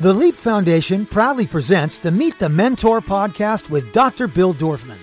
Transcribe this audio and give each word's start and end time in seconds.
The 0.00 0.12
Leap 0.12 0.34
Foundation 0.34 1.06
proudly 1.06 1.46
presents 1.46 1.98
the 1.98 2.10
Meet 2.10 2.40
the 2.40 2.48
Mentor 2.48 3.00
podcast 3.00 3.70
with 3.70 3.92
Dr. 3.92 4.26
Bill 4.26 4.52
Dorfman. 4.52 4.98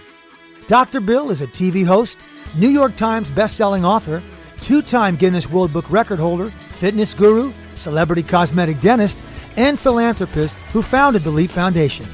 Dr. 0.67 0.99
Bill 0.99 1.31
is 1.31 1.39
a 1.39 1.47
TV 1.47 1.85
host, 1.85 2.17
New 2.57 2.67
York 2.67 2.97
Times 2.97 3.31
best-selling 3.31 3.85
author, 3.85 4.21
two-time 4.59 5.15
Guinness 5.15 5.49
World 5.49 5.71
Book 5.71 5.89
record 5.89 6.19
holder, 6.19 6.49
fitness 6.49 7.13
guru, 7.13 7.53
celebrity 7.73 8.21
cosmetic 8.21 8.81
dentist, 8.81 9.23
and 9.55 9.79
philanthropist 9.79 10.55
who 10.73 10.81
founded 10.81 11.23
the 11.23 11.29
Leap 11.29 11.51
Foundation. 11.51 12.05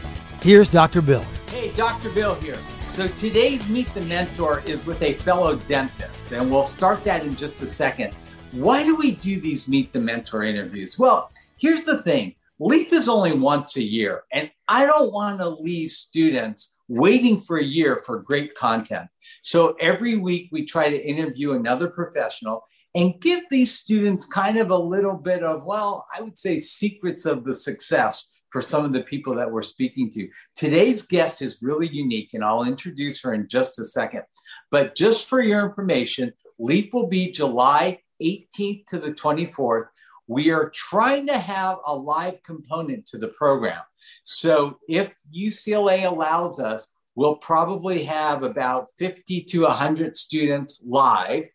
Here's 0.44 0.70
Dr. 0.70 1.02
Bill. 1.02 1.26
Hey, 1.50 1.72
Dr. 1.72 2.12
Bill 2.12 2.36
here. 2.36 2.60
So 2.82 3.08
today's 3.08 3.68
Meet 3.68 3.92
the 3.96 4.02
Mentor 4.02 4.62
is 4.68 4.86
with 4.86 5.02
a 5.02 5.14
fellow 5.14 5.56
dentist, 5.56 6.32
and 6.32 6.52
we'll 6.52 6.64
start 6.64 7.04
that 7.06 7.26
in 7.26 7.36
just 7.36 7.60
a 7.64 7.68
second. 7.68 8.14
Why 8.52 8.84
do 8.84 8.96
we 8.96 9.14
do 9.14 9.42
these 9.42 9.68
Meet 9.68 9.94
the 9.94 10.00
Mentor 10.00 10.44
interviews? 10.44 11.00
Well, 11.00 11.32
here's 11.58 11.82
the 11.82 11.98
thing 11.98 12.36
LEAP 12.60 12.92
is 12.92 13.08
only 13.08 13.34
once 13.34 13.78
a 13.78 13.84
year, 13.84 14.24
and 14.32 14.50
I 14.68 14.88
don't 14.88 15.14
want 15.14 15.40
to 15.40 15.50
leave 15.50 15.92
students 15.92 16.76
waiting 16.88 17.40
for 17.40 17.58
a 17.58 17.64
year 17.64 18.02
for 18.04 18.20
great 18.20 18.56
content. 18.56 19.08
So 19.44 19.76
every 19.80 20.16
week 20.16 20.50
we 20.52 20.66
try 20.66 20.90
to 20.90 21.06
interview 21.06 21.54
another 21.54 21.88
professional 21.88 22.64
and 22.96 23.22
give 23.22 23.44
these 23.52 23.78
students 23.78 24.26
kind 24.26 24.58
of 24.58 24.72
a 24.72 24.78
little 24.78 25.14
bit 25.14 25.44
of, 25.44 25.66
well, 25.66 26.06
I 26.16 26.22
would 26.22 26.40
say 26.40 26.58
secrets 26.58 27.26
of 27.26 27.44
the 27.44 27.54
success 27.54 28.28
for 28.50 28.62
some 28.62 28.84
of 28.84 28.94
the 28.94 29.04
people 29.04 29.36
that 29.36 29.52
we're 29.52 29.62
speaking 29.62 30.10
to. 30.12 30.28
Today's 30.56 31.04
guest 31.04 31.44
is 31.44 31.62
really 31.62 31.90
unique, 31.90 32.34
and 32.34 32.44
I'll 32.44 32.64
introduce 32.64 33.22
her 33.22 33.36
in 33.36 33.48
just 33.48 33.78
a 33.78 33.86
second. 33.86 34.24
But 34.72 34.96
just 34.96 35.28
for 35.28 35.42
your 35.42 35.64
information, 35.64 36.34
LEAP 36.58 36.92
will 36.92 37.08
be 37.08 37.32
July 37.32 38.00
18th 38.20 38.88
to 38.88 38.98
the 38.98 39.12
24th 39.12 39.90
we 40.28 40.52
are 40.52 40.70
trying 40.70 41.26
to 41.28 41.38
have 41.38 41.78
a 41.86 41.96
live 41.96 42.44
component 42.44 43.06
to 43.08 43.18
the 43.18 43.30
program. 43.30 43.82
So 44.24 44.78
if 44.88 45.14
UCLA 45.36 46.06
allows 46.06 46.60
us, 46.60 46.92
we'll 47.16 47.38
probably 47.38 48.04
have 48.04 48.44
about 48.44 48.92
50 48.98 49.42
to 49.42 49.62
100 49.64 50.16
students 50.16 50.82
live, 50.86 51.46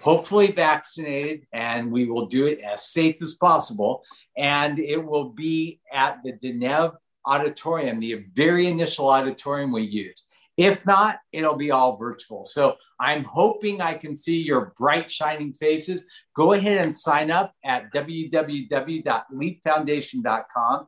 hopefully 0.00 0.52
vaccinated, 0.52 1.46
and 1.52 1.90
we 1.90 2.06
will 2.06 2.26
do 2.26 2.46
it 2.46 2.60
as 2.60 2.86
safe 2.86 3.16
as 3.20 3.34
possible. 3.34 4.02
And 4.36 4.78
it 4.78 5.04
will 5.04 5.30
be 5.30 5.80
at 5.92 6.22
the 6.22 6.32
Deneuve 6.32 6.94
Auditorium, 7.26 8.00
the 8.00 8.24
very 8.34 8.68
initial 8.68 9.08
auditorium 9.08 9.72
we 9.72 9.82
used. 9.82 10.31
If 10.62 10.86
not, 10.86 11.18
it'll 11.32 11.56
be 11.56 11.72
all 11.72 11.96
virtual. 11.96 12.44
So 12.44 12.76
I'm 13.00 13.24
hoping 13.24 13.80
I 13.80 13.94
can 13.94 14.14
see 14.14 14.36
your 14.36 14.72
bright, 14.78 15.10
shining 15.10 15.52
faces. 15.54 16.04
Go 16.36 16.52
ahead 16.52 16.86
and 16.86 16.96
sign 16.96 17.32
up 17.32 17.52
at 17.64 17.92
www.leapfoundation.com. 17.92 20.86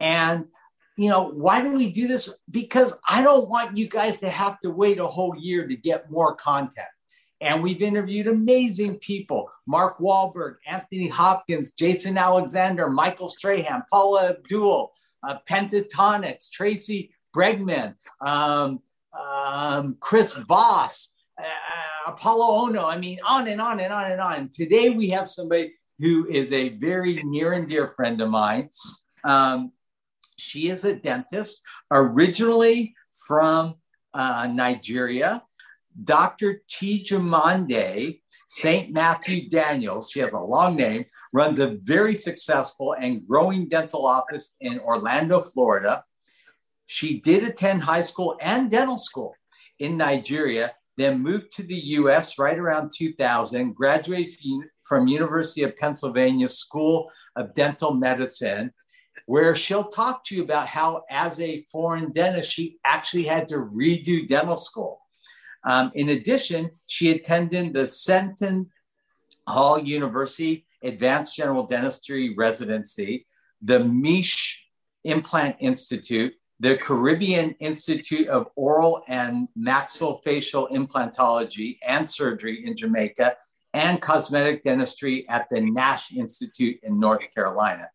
And, 0.00 0.46
you 0.96 1.10
know, 1.10 1.28
why 1.28 1.60
do 1.60 1.72
we 1.72 1.90
do 1.90 2.08
this? 2.08 2.32
Because 2.50 2.94
I 3.06 3.22
don't 3.22 3.50
want 3.50 3.76
you 3.76 3.86
guys 3.86 4.18
to 4.20 4.30
have 4.30 4.58
to 4.60 4.70
wait 4.70 4.98
a 4.98 5.06
whole 5.06 5.36
year 5.36 5.68
to 5.68 5.76
get 5.76 6.10
more 6.10 6.34
content. 6.34 6.88
And 7.42 7.62
we've 7.62 7.82
interviewed 7.82 8.28
amazing 8.28 8.96
people 9.00 9.50
Mark 9.66 9.98
Wahlberg, 9.98 10.54
Anthony 10.66 11.08
Hopkins, 11.08 11.72
Jason 11.72 12.16
Alexander, 12.16 12.88
Michael 12.88 13.28
Strahan, 13.28 13.82
Paula 13.90 14.30
Abdul, 14.30 14.90
uh, 15.22 15.34
Pentatonix, 15.46 16.50
Tracy 16.50 17.12
Bregman. 17.36 17.96
Um, 18.24 18.80
um, 19.18 19.96
Chris 20.00 20.34
Voss, 20.34 21.10
uh, 21.38 22.10
Apollo 22.10 22.66
Ono. 22.66 22.86
I 22.86 22.98
mean, 22.98 23.18
on 23.26 23.48
and 23.48 23.60
on 23.60 23.80
and 23.80 23.92
on 23.92 24.10
and 24.10 24.20
on. 24.20 24.48
Today 24.48 24.90
we 24.90 25.10
have 25.10 25.28
somebody 25.28 25.72
who 25.98 26.26
is 26.28 26.52
a 26.52 26.70
very 26.70 27.22
near 27.22 27.52
and 27.52 27.68
dear 27.68 27.88
friend 27.88 28.20
of 28.20 28.30
mine. 28.30 28.70
Um, 29.24 29.72
she 30.36 30.70
is 30.70 30.84
a 30.84 30.96
dentist, 30.96 31.62
originally 31.90 32.94
from 33.26 33.76
uh, 34.14 34.48
Nigeria. 34.50 35.42
Dr. 36.04 36.62
T. 36.68 37.04
Tijamande 37.04 38.22
St. 38.52 38.92
Matthew 38.92 39.48
Daniels, 39.48 40.10
she 40.10 40.20
has 40.20 40.32
a 40.32 40.38
long 40.38 40.76
name, 40.76 41.06
runs 41.32 41.58
a 41.58 41.78
very 41.84 42.14
successful 42.14 42.92
and 42.92 43.26
growing 43.26 43.66
dental 43.66 44.06
office 44.06 44.52
in 44.60 44.78
Orlando, 44.80 45.40
Florida. 45.40 46.04
She 46.86 47.20
did 47.20 47.44
attend 47.44 47.82
high 47.82 48.02
school 48.02 48.36
and 48.40 48.70
dental 48.70 48.96
school 48.96 49.34
in 49.78 49.96
Nigeria, 49.96 50.74
then 50.96 51.22
moved 51.22 51.50
to 51.52 51.62
the 51.62 51.74
US 51.74 52.38
right 52.38 52.58
around 52.58 52.92
2000, 52.96 53.74
graduated 53.74 54.34
from 54.82 55.08
University 55.08 55.62
of 55.62 55.76
Pennsylvania 55.76 56.48
School 56.48 57.10
of 57.36 57.54
Dental 57.54 57.94
Medicine, 57.94 58.72
where 59.26 59.54
she'll 59.54 59.84
talk 59.88 60.24
to 60.24 60.36
you 60.36 60.42
about 60.42 60.68
how 60.68 61.02
as 61.08 61.40
a 61.40 61.62
foreign 61.72 62.12
dentist, 62.12 62.52
she 62.52 62.76
actually 62.84 63.24
had 63.24 63.48
to 63.48 63.56
redo 63.56 64.26
dental 64.28 64.56
school. 64.56 65.00
Um, 65.64 65.92
in 65.94 66.10
addition, 66.10 66.70
she 66.86 67.10
attended 67.10 67.72
the 67.72 67.86
Seton 67.86 68.70
Hall 69.46 69.78
University 69.78 70.66
Advanced 70.82 71.36
General 71.36 71.64
Dentistry 71.64 72.34
Residency, 72.36 73.26
the 73.60 73.78
Misch 73.78 74.54
Implant 75.04 75.56
Institute, 75.60 76.34
the 76.62 76.76
Caribbean 76.76 77.56
Institute 77.58 78.28
of 78.28 78.46
Oral 78.54 79.02
and 79.08 79.48
Maxillofacial 79.58 80.70
Implantology 80.70 81.78
and 81.84 82.08
Surgery 82.08 82.64
in 82.64 82.76
Jamaica, 82.76 83.36
and 83.74 84.00
cosmetic 84.00 84.62
dentistry 84.62 85.28
at 85.28 85.48
the 85.50 85.60
Nash 85.60 86.12
Institute 86.12 86.78
in 86.84 87.00
North 87.00 87.22
Carolina. 87.34 87.88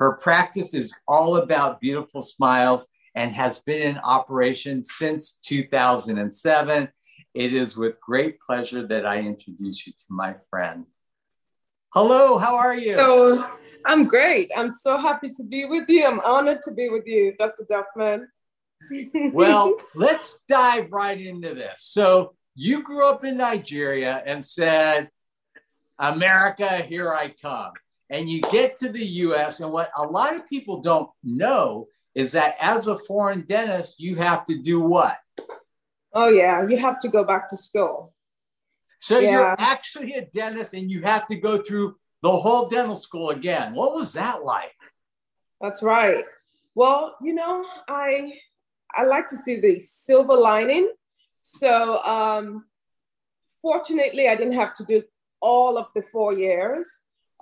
Her 0.00 0.14
practice 0.14 0.74
is 0.74 0.92
all 1.06 1.36
about 1.36 1.80
beautiful 1.80 2.20
smiles 2.20 2.88
and 3.14 3.32
has 3.36 3.60
been 3.60 3.82
in 3.82 3.98
operation 3.98 4.82
since 4.82 5.38
2007. 5.44 6.88
It 7.34 7.52
is 7.52 7.76
with 7.76 8.00
great 8.00 8.40
pleasure 8.40 8.84
that 8.88 9.06
I 9.06 9.20
introduce 9.20 9.86
you 9.86 9.92
to 9.92 10.04
my 10.10 10.34
friend. 10.50 10.86
Hello, 11.90 12.36
how 12.36 12.56
are 12.56 12.74
you? 12.74 12.96
Hello. 12.96 13.57
I'm 13.84 14.06
great. 14.06 14.50
I'm 14.56 14.72
so 14.72 14.98
happy 14.98 15.30
to 15.36 15.44
be 15.44 15.64
with 15.64 15.88
you. 15.88 16.06
I'm 16.06 16.20
honored 16.20 16.62
to 16.62 16.72
be 16.72 16.88
with 16.88 17.06
you, 17.06 17.34
Dr. 17.38 17.66
Dorfman. 17.70 18.26
well, 19.32 19.74
let's 19.94 20.40
dive 20.48 20.90
right 20.90 21.20
into 21.20 21.54
this. 21.54 21.82
So, 21.82 22.34
you 22.60 22.82
grew 22.82 23.08
up 23.08 23.24
in 23.24 23.36
Nigeria 23.36 24.20
and 24.26 24.44
said, 24.44 25.10
America, 25.98 26.78
here 26.78 27.12
I 27.12 27.32
come. 27.40 27.70
And 28.10 28.28
you 28.28 28.40
get 28.40 28.76
to 28.78 28.88
the 28.88 29.04
US, 29.04 29.60
and 29.60 29.70
what 29.70 29.90
a 29.96 30.02
lot 30.02 30.34
of 30.34 30.48
people 30.48 30.80
don't 30.80 31.08
know 31.22 31.86
is 32.16 32.32
that 32.32 32.56
as 32.60 32.88
a 32.88 32.98
foreign 32.98 33.42
dentist, 33.42 34.00
you 34.00 34.16
have 34.16 34.44
to 34.46 34.56
do 34.60 34.80
what? 34.80 35.16
Oh, 36.12 36.28
yeah, 36.30 36.66
you 36.66 36.78
have 36.78 36.98
to 37.00 37.08
go 37.08 37.22
back 37.22 37.48
to 37.50 37.56
school. 37.56 38.12
So 38.98 39.20
yeah. 39.20 39.30
you're 39.30 39.56
actually 39.58 40.14
a 40.14 40.24
dentist 40.24 40.74
and 40.74 40.90
you 40.90 41.02
have 41.02 41.28
to 41.28 41.36
go 41.36 41.62
through 41.62 41.96
the 42.22 42.36
whole 42.36 42.68
dental 42.68 42.96
school 42.96 43.30
again. 43.30 43.74
What 43.74 43.94
was 43.94 44.12
that 44.14 44.44
like? 44.44 44.74
That's 45.60 45.82
right. 45.82 46.24
Well, 46.74 47.16
you 47.22 47.34
know, 47.34 47.64
I 47.88 48.32
I 48.96 49.04
like 49.04 49.28
to 49.28 49.36
see 49.36 49.60
the 49.60 49.80
silver 49.80 50.34
lining. 50.34 50.92
So 51.42 52.02
um, 52.04 52.64
fortunately, 53.62 54.28
I 54.28 54.34
didn't 54.34 54.54
have 54.54 54.74
to 54.76 54.84
do 54.84 55.02
all 55.40 55.78
of 55.78 55.86
the 55.94 56.02
four 56.12 56.34
years. 56.34 56.88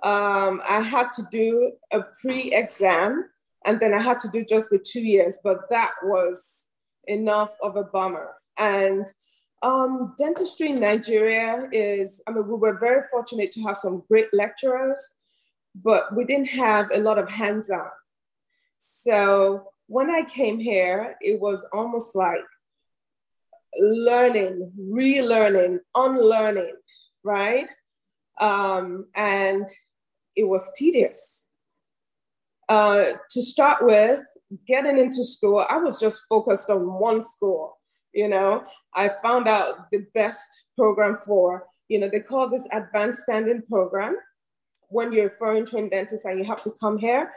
Um, 0.03 0.61
I 0.67 0.81
had 0.81 1.11
to 1.13 1.27
do 1.31 1.71
a 1.91 2.01
pre-exam, 2.21 3.25
and 3.65 3.79
then 3.79 3.93
I 3.93 4.01
had 4.01 4.19
to 4.19 4.29
do 4.29 4.45
just 4.45 4.69
the 4.69 4.79
two 4.79 5.01
years. 5.01 5.39
But 5.43 5.69
that 5.69 5.91
was 6.03 6.65
enough 7.07 7.51
of 7.63 7.75
a 7.75 7.83
bummer. 7.83 8.33
And 8.57 9.07
um, 9.63 10.13
dentistry 10.17 10.69
in 10.69 10.79
Nigeria 10.79 11.67
is, 11.71 12.21
I 12.27 12.31
mean, 12.31 12.47
we 12.47 12.55
were 12.55 12.77
very 12.77 13.03
fortunate 13.09 13.51
to 13.53 13.61
have 13.63 13.77
some 13.77 14.03
great 14.07 14.27
lecturers, 14.33 15.09
but 15.75 16.15
we 16.15 16.25
didn't 16.25 16.49
have 16.49 16.89
a 16.93 16.99
lot 16.99 17.17
of 17.17 17.29
hands 17.29 17.69
on. 17.69 17.89
So 18.77 19.69
when 19.87 20.11
I 20.11 20.23
came 20.23 20.59
here, 20.59 21.15
it 21.21 21.39
was 21.39 21.65
almost 21.73 22.15
like 22.15 22.45
learning, 23.79 24.71
relearning, 24.79 25.79
unlearning, 25.95 26.75
right? 27.23 27.67
Um, 28.39 29.07
and 29.15 29.67
it 30.35 30.43
was 30.43 30.71
tedious. 30.75 31.47
Uh, 32.69 33.13
to 33.31 33.41
start 33.41 33.83
with, 33.83 34.23
getting 34.67 34.97
into 34.97 35.23
school, 35.23 35.65
I 35.67 35.77
was 35.77 35.99
just 35.99 36.21
focused 36.29 36.69
on 36.69 36.81
one 36.99 37.23
school 37.23 37.76
you 38.17 38.27
know, 38.27 38.63
I 38.95 39.11
found 39.21 39.47
out 39.47 39.91
the 39.91 40.03
best 40.15 40.63
program 40.75 41.19
for, 41.23 41.67
you 41.87 41.99
know, 41.99 42.09
they 42.11 42.19
call 42.19 42.49
this 42.49 42.67
advanced 42.71 43.21
standing 43.21 43.61
program 43.69 44.15
when 44.89 45.13
you're 45.13 45.27
a 45.27 45.37
foreign 45.37 45.67
trained 45.67 45.91
dentist 45.91 46.25
and 46.25 46.39
you 46.39 46.45
have 46.45 46.63
to 46.63 46.73
come 46.81 46.97
here. 46.97 47.31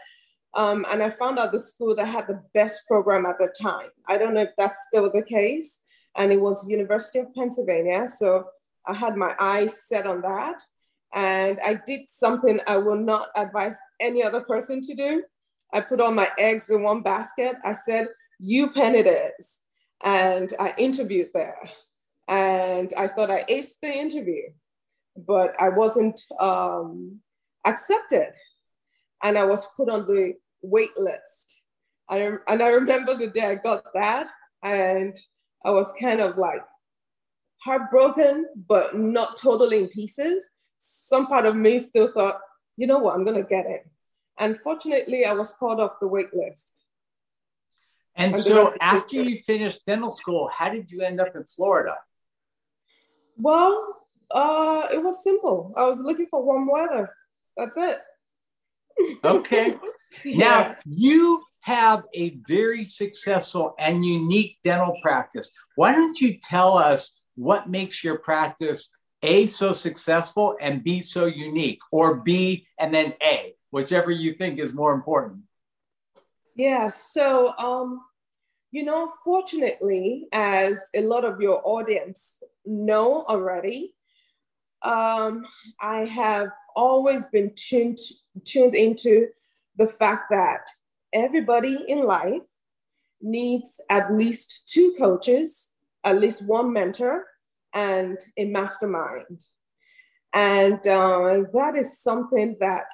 Um, 0.55 0.87
and 0.91 1.03
I 1.03 1.11
found 1.11 1.39
out 1.39 1.53
the 1.53 1.61
school 1.61 1.95
that 1.97 2.07
had 2.07 2.27
the 2.27 2.43
best 2.55 2.87
program 2.89 3.27
at 3.27 3.37
the 3.39 3.53
time. 3.61 3.91
I 4.09 4.17
don't 4.17 4.33
know 4.33 4.41
if 4.41 4.55
that's 4.57 4.81
still 4.89 5.11
the 5.13 5.23
case. 5.23 5.81
And 6.17 6.33
it 6.33 6.41
was 6.41 6.67
University 6.67 7.19
of 7.19 7.35
Pennsylvania. 7.35 8.09
So 8.09 8.47
I 8.87 8.95
had 8.95 9.17
my 9.17 9.37
eyes 9.39 9.87
set 9.87 10.07
on 10.07 10.23
that. 10.23 10.57
And 11.15 11.59
I 11.63 11.79
did 11.87 12.09
something 12.09 12.59
I 12.67 12.79
will 12.79 12.97
not 12.97 13.29
advise 13.37 13.77
any 14.01 14.23
other 14.23 14.41
person 14.41 14.81
to 14.81 14.95
do. 14.95 15.25
I 15.75 15.81
put 15.81 16.01
all 16.01 16.11
my 16.11 16.31
eggs 16.39 16.71
in 16.71 16.83
one 16.83 17.03
basket. 17.03 17.57
I 17.67 17.75
said, 17.75 18.09
UPenn 18.43 18.95
it 18.95 19.07
is. 19.07 19.61
And 20.03 20.53
I 20.59 20.75
interviewed 20.79 21.31
there. 21.35 21.59
And 22.29 22.95
I 22.97 23.09
thought 23.09 23.31
I 23.31 23.45
aced 23.45 23.81
the 23.83 23.93
interview, 23.93 24.43
but 25.17 25.55
I 25.61 25.69
wasn't 25.69 26.21
um, 26.39 27.21
accepted. 27.65 28.33
And 29.23 29.37
I 29.37 29.45
was 29.45 29.67
put 29.77 29.89
on 29.91 30.07
the 30.07 30.35
wait 30.63 30.97
list. 30.97 31.57
I, 32.09 32.33
and 32.49 32.63
I 32.63 32.69
remember 32.69 33.17
the 33.17 33.29
day 33.29 33.47
I 33.47 33.55
got 33.57 33.85
that, 33.95 34.29
and 34.63 35.17
I 35.65 35.71
was 35.71 35.93
kind 36.01 36.21
of 36.21 36.39
like 36.39 36.63
heartbroken, 37.63 38.47
but 38.69 38.97
not 38.97 39.37
totally 39.37 39.79
in 39.79 39.89
pieces. 39.89 40.49
Some 40.79 41.27
part 41.27 41.47
of 41.47 41.57
me 41.57 41.79
still 41.79 42.13
thought, 42.13 42.41
you 42.77 42.87
know 42.87 42.99
what, 42.99 43.15
I'm 43.15 43.25
going 43.25 43.43
to 43.43 43.49
get 43.49 43.67
it. 43.67 43.87
Unfortunately, 44.39 45.25
I 45.25 45.33
was 45.33 45.53
called 45.53 45.81
off 45.81 46.01
the 46.01 46.09
wait 46.09 46.33
list. 46.33 46.75
And, 48.17 48.35
and 48.35 48.43
so, 48.43 48.75
after 48.81 49.17
you 49.17 49.37
finished 49.37 49.81
dental 49.87 50.11
school, 50.11 50.51
how 50.53 50.69
did 50.69 50.91
you 50.91 51.03
end 51.03 51.21
up 51.21 51.35
in 51.35 51.45
Florida? 51.45 51.97
Well, 53.37 54.07
uh, 54.31 54.89
it 54.93 55.03
was 55.03 55.23
simple. 55.23 55.73
I 55.77 55.85
was 55.85 56.01
looking 56.01 56.27
for 56.31 56.45
warm 56.45 56.69
weather. 56.71 57.11
That's 57.57 57.77
it. 57.77 57.99
Okay. 59.25 59.77
yeah. 60.25 60.39
Now, 60.39 60.77
you 60.85 61.43
have 61.61 62.05
a 62.15 62.37
very 62.47 62.85
successful 62.85 63.75
and 63.79 64.05
unique 64.05 64.59
dental 64.65 64.97
practice. 65.03 65.53
Why 65.77 65.93
don't 65.93 66.21
you 66.21 66.39
tell 66.39 66.77
us 66.77 67.21
what 67.37 67.69
makes 67.69 68.03
your 68.03 68.19
practice 68.19 68.91
A, 69.23 69.47
so 69.47 69.73
successful 69.73 70.57
and 70.61 70.83
B, 70.83 71.01
so 71.01 71.27
unique, 71.27 71.81
or 71.93 72.17
B 72.23 72.67
and 72.79 72.95
then 72.95 73.15
A, 73.23 73.55
whichever 73.71 74.11
you 74.11 74.35
think 74.35 74.59
is 74.59 74.75
more 74.75 74.93
important? 74.93 75.43
Yeah, 76.61 76.91
so, 76.91 77.57
um, 77.57 78.03
you 78.71 78.85
know, 78.85 79.11
fortunately, 79.25 80.27
as 80.31 80.91
a 80.95 81.01
lot 81.01 81.25
of 81.25 81.41
your 81.41 81.63
audience 81.65 82.43
know 82.67 83.25
already, 83.31 83.95
um, 84.83 85.47
I 85.81 86.01
have 86.01 86.49
always 86.77 87.25
been 87.25 87.53
tuned 87.57 87.99
tuned 88.45 88.75
into 88.75 89.29
the 89.79 89.87
fact 89.87 90.25
that 90.33 90.67
everybody 91.15 91.79
in 91.89 92.05
life 92.05 92.43
needs 93.23 93.81
at 93.89 94.13
least 94.13 94.69
two 94.71 94.95
coaches, 94.99 95.73
at 96.05 96.21
least 96.21 96.47
one 96.47 96.75
mentor, 96.75 97.25
and 97.73 98.19
a 98.37 98.45
mastermind. 98.45 99.47
And 100.35 100.87
uh, 100.87 101.45
that 101.55 101.75
is 101.75 102.03
something 102.03 102.59
that 102.61 102.85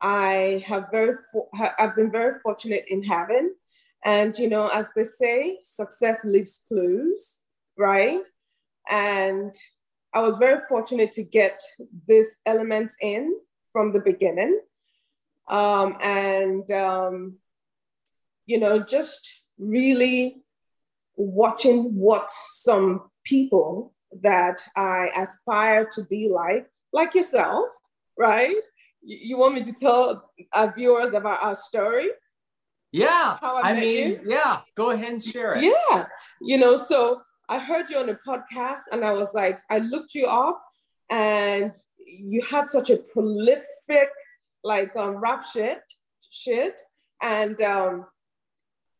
I 0.00 0.62
have 0.66 0.86
very 0.90 1.16
I've 1.78 1.96
been 1.96 2.10
very 2.10 2.38
fortunate 2.40 2.84
in 2.88 3.02
having. 3.02 3.54
And 4.04 4.36
you 4.38 4.48
know, 4.48 4.68
as 4.68 4.90
they 4.96 5.04
say, 5.04 5.58
success 5.62 6.24
leaves 6.24 6.62
clues, 6.68 7.40
right? 7.76 8.26
And 8.88 9.54
I 10.14 10.22
was 10.22 10.36
very 10.36 10.60
fortunate 10.68 11.12
to 11.12 11.22
get 11.22 11.62
these 12.08 12.38
elements 12.46 12.96
in 13.00 13.36
from 13.72 13.92
the 13.92 14.00
beginning 14.00 14.60
um, 15.50 15.96
and 16.00 16.70
um, 16.70 17.34
you 18.46 18.58
know 18.58 18.80
just 18.80 19.30
really 19.58 20.42
watching 21.16 21.94
what 21.94 22.30
some 22.30 23.02
people 23.24 23.92
that 24.22 24.62
I 24.76 25.10
aspire 25.16 25.86
to 25.92 26.04
be 26.04 26.30
like, 26.30 26.66
like 26.92 27.14
yourself, 27.14 27.68
right? 28.18 28.56
You, 29.02 29.18
you 29.22 29.38
want 29.38 29.54
me 29.54 29.62
to 29.62 29.72
tell 29.72 30.30
our 30.52 30.72
viewers 30.74 31.14
about 31.14 31.42
our 31.42 31.54
story? 31.54 32.10
Yeah, 32.92 33.38
I, 33.40 33.60
I 33.64 33.72
mean, 33.74 34.08
you? 34.08 34.20
yeah, 34.24 34.60
go 34.76 34.90
ahead 34.90 35.12
and 35.12 35.22
share 35.22 35.54
it. 35.54 35.62
Yeah, 35.62 36.06
you 36.40 36.58
know, 36.58 36.76
so 36.76 37.20
I 37.48 37.58
heard 37.58 37.88
you 37.88 37.98
on 37.98 38.08
a 38.08 38.18
podcast 38.26 38.82
and 38.90 39.04
I 39.04 39.12
was 39.12 39.32
like, 39.32 39.60
I 39.70 39.78
looked 39.78 40.14
you 40.14 40.26
up 40.26 40.60
and 41.08 41.72
you 41.98 42.42
had 42.42 42.68
such 42.68 42.90
a 42.90 42.96
prolific 42.96 44.10
like 44.64 44.94
um, 44.96 45.16
rap 45.16 45.44
shit, 45.44 45.80
shit. 46.30 46.80
And 47.22 47.60
um, 47.60 48.06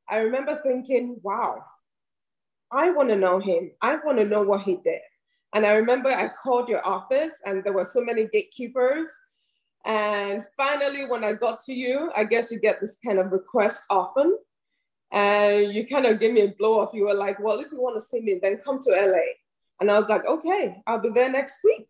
I 0.09 0.19
remember 0.19 0.61
thinking, 0.63 1.17
wow, 1.23 1.63
I 2.73 2.91
want 2.91 3.09
to 3.11 3.17
know 3.17 3.39
him. 3.39 3.71
I 3.83 3.97
want 4.05 4.19
to 4.19 4.25
know 4.25 4.43
what 4.43 4.63
he 4.63 4.77
did. 4.77 5.01
And 5.55 5.67
I 5.67 5.73
remember 5.73 6.11
I 6.11 6.31
called 6.43 6.69
your 6.69 6.87
office 6.87 7.35
and 7.45 7.65
there 7.65 7.73
were 7.73 7.85
so 7.85 8.01
many 8.01 8.29
gatekeepers. 8.33 9.13
And 9.85 10.45
finally, 10.57 11.07
when 11.07 11.25
I 11.25 11.33
got 11.33 11.61
to 11.65 11.73
you, 11.73 12.11
I 12.17 12.25
guess 12.25 12.51
you 12.51 12.59
get 12.59 12.81
this 12.81 12.97
kind 13.05 13.19
of 13.19 13.33
request 13.33 13.85
often. 13.89 14.37
And 15.13 15.73
you 15.73 15.87
kind 15.87 16.07
of 16.07 16.21
gave 16.21 16.33
me 16.33 16.43
a 16.43 16.49
blow 16.49 16.81
off. 16.81 16.91
You 16.93 17.05
were 17.05 17.15
like, 17.15 17.41
well, 17.41 17.59
if 17.59 17.73
you 17.73 17.81
want 17.81 18.01
to 18.01 18.07
see 18.07 18.21
me, 18.21 18.39
then 18.41 18.59
come 18.59 18.79
to 18.81 18.91
LA. 18.91 19.23
And 19.81 19.91
I 19.91 19.99
was 19.99 20.09
like, 20.09 20.27
okay, 20.27 20.83
I'll 20.87 21.01
be 21.01 21.09
there 21.09 21.31
next 21.31 21.61
week. 21.65 21.87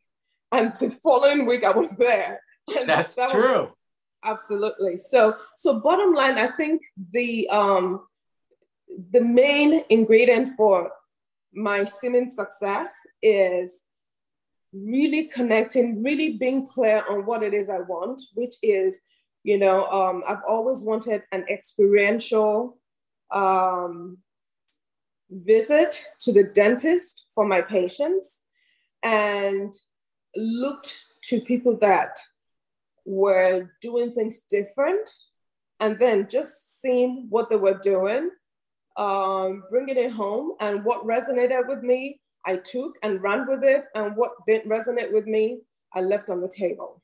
And 0.52 0.72
the 0.81 0.90
following 1.02 1.46
week, 1.46 1.64
I 1.64 1.70
was 1.70 1.90
there. 1.90 2.40
And 2.78 2.88
That's 2.88 3.16
that 3.16 3.31
true. 3.32 3.62
Was, 3.62 3.75
absolutely. 4.25 4.96
So, 4.96 5.37
so 5.56 5.81
bottom 5.81 6.14
line, 6.14 6.38
I 6.38 6.52
think 6.52 6.82
the 7.12 7.48
um, 7.48 8.02
the 9.12 9.20
main 9.20 9.82
ingredient 9.88 10.50
for 10.56 10.92
my 11.52 11.82
seeming 11.82 12.31
success 12.31 12.92
is 13.22 13.82
really 14.72 15.25
connecting, 15.25 16.02
really 16.02 16.37
being 16.37 16.67
clear 16.67 17.05
on 17.08 17.26
what 17.26 17.43
it 17.43 17.55
is 17.55 17.69
I 17.69 17.81
want, 17.81 18.20
which 18.34 18.55
is, 18.62 19.00
you 19.43 19.58
know, 19.58 19.87
um, 19.87 20.22
I've 20.28 20.43
always 20.49 20.81
wanted 20.81 21.22
an 21.32 21.44
experiential 21.49 22.78
um, 23.32 24.19
visit 25.31 26.02
to 26.20 26.32
the 26.32 26.44
dentist 26.44 27.26
for 27.34 27.46
my 27.46 27.61
patients 27.61 28.43
and 29.02 29.72
looked 30.37 31.05
to 31.25 31.40
people 31.40 31.76
that 31.78 32.19
were 33.05 33.70
doing 33.81 34.12
things 34.12 34.43
different 34.49 35.11
and 35.81 35.99
then 35.99 36.28
just 36.28 36.81
seeing 36.81 37.26
what 37.31 37.49
they 37.49 37.56
were 37.56 37.78
doing, 37.82 38.31
um, 38.96 39.62
bringing 39.70 39.96
it 39.96 40.12
home, 40.12 40.52
and 40.61 40.84
what 40.84 41.06
resonated 41.06 41.66
with 41.66 41.82
me, 41.82 42.19
I 42.46 42.56
took 42.56 42.96
and 43.02 43.22
ran 43.22 43.46
with 43.46 43.62
it, 43.62 43.84
and 43.94 44.16
what 44.16 44.32
didn't 44.46 44.70
resonate 44.70 45.12
with 45.12 45.26
me, 45.26 45.60
I 45.94 46.00
left 46.00 46.31
on 46.31 46.40
the 46.40 46.48
table. 46.48 47.02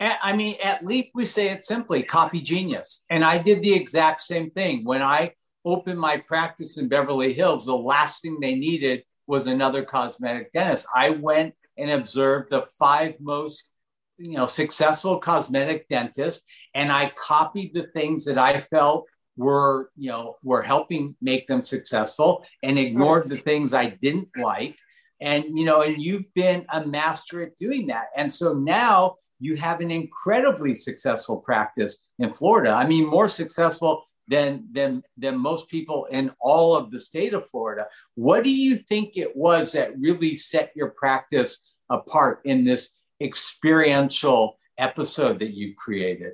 I 0.00 0.32
mean, 0.34 0.56
at 0.62 0.84
Leap, 0.84 1.12
we 1.14 1.24
say 1.24 1.50
it 1.50 1.64
simply 1.64 2.02
copy 2.02 2.40
genius. 2.40 3.04
And 3.10 3.24
I 3.24 3.38
did 3.38 3.62
the 3.62 3.72
exact 3.72 4.20
same 4.20 4.50
thing. 4.50 4.84
When 4.84 5.02
I 5.02 5.32
opened 5.64 5.98
my 5.98 6.16
practice 6.16 6.78
in 6.78 6.88
Beverly 6.88 7.32
Hills, 7.32 7.64
the 7.64 7.76
last 7.76 8.20
thing 8.20 8.38
they 8.40 8.54
needed 8.54 9.04
was 9.26 9.46
another 9.46 9.84
cosmetic 9.84 10.52
dentist. 10.52 10.86
I 10.94 11.10
went 11.10 11.54
and 11.78 11.90
observed 11.90 12.50
the 12.50 12.66
five 12.78 13.14
most 13.20 13.70
you 14.18 14.36
know 14.36 14.46
successful 14.46 15.18
cosmetic 15.18 15.88
dentist 15.88 16.44
and 16.74 16.92
i 16.92 17.10
copied 17.16 17.74
the 17.74 17.88
things 17.94 18.24
that 18.24 18.38
i 18.38 18.60
felt 18.60 19.06
were 19.36 19.90
you 19.96 20.10
know 20.10 20.36
were 20.42 20.62
helping 20.62 21.16
make 21.20 21.46
them 21.46 21.64
successful 21.64 22.44
and 22.62 22.78
ignored 22.78 23.28
the 23.28 23.38
things 23.38 23.74
i 23.74 23.86
didn't 23.86 24.28
like. 24.36 24.76
And 25.20 25.58
you 25.58 25.64
know 25.64 25.82
and 25.82 26.00
you've 26.00 26.32
been 26.34 26.66
a 26.70 26.84
master 26.84 27.42
at 27.42 27.56
doing 27.56 27.86
that. 27.88 28.06
And 28.16 28.32
so 28.32 28.52
now 28.52 29.16
you 29.40 29.56
have 29.56 29.80
an 29.80 29.90
incredibly 29.90 30.74
successful 30.74 31.38
practice 31.38 31.98
in 32.18 32.34
florida. 32.34 32.70
I 32.70 32.86
mean 32.86 33.06
more 33.06 33.28
successful 33.28 34.04
than 34.28 34.66
than 34.72 35.02
than 35.16 35.38
most 35.38 35.68
people 35.68 36.06
in 36.06 36.30
all 36.40 36.76
of 36.76 36.90
the 36.90 37.00
state 37.00 37.34
of 37.34 37.48
florida. 37.48 37.86
What 38.14 38.44
do 38.44 38.50
you 38.50 38.76
think 38.76 39.16
it 39.16 39.36
was 39.36 39.72
that 39.72 39.98
really 39.98 40.34
set 40.34 40.72
your 40.74 40.90
practice 40.90 41.60
apart 41.90 42.40
in 42.44 42.64
this 42.64 42.90
experiential 43.20 44.58
episode 44.78 45.40
that 45.40 45.54
you 45.54 45.74
created? 45.76 46.32